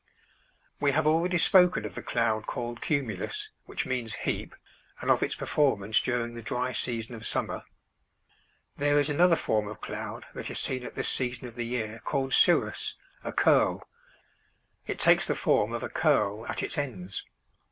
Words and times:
We 0.79 0.93
have 0.93 1.05
already 1.05 1.37
spoken 1.37 1.85
of 1.85 1.93
the 1.93 2.01
cloud 2.01 2.47
called 2.47 2.81
cumulus 2.81 3.51
(which 3.65 3.85
means 3.85 4.15
heap) 4.15 4.55
and 4.99 5.11
of 5.11 5.21
its 5.21 5.35
performance 5.35 5.99
during 5.99 6.33
the 6.33 6.41
dry 6.41 6.71
season 6.71 7.13
of 7.13 7.23
summer. 7.23 7.65
There 8.77 8.97
is 8.97 9.11
another 9.11 9.35
form 9.35 9.67
of 9.67 9.79
cloud 9.79 10.25
that 10.33 10.49
is 10.49 10.57
seen 10.57 10.81
at 10.83 10.95
this 10.95 11.07
season 11.07 11.47
of 11.47 11.53
the 11.53 11.67
year 11.67 11.99
called 12.03 12.33
cirrus 12.33 12.95
(a 13.23 13.31
curl). 13.31 13.87
It 14.87 14.97
takes 14.97 15.27
the 15.27 15.35
form 15.35 15.71
of 15.71 15.83
a 15.83 15.87
curl 15.89 16.47
at 16.47 16.63
its 16.63 16.79
ends. 16.79 17.23